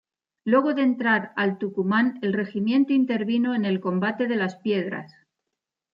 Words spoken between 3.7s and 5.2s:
Combate de Las Piedras.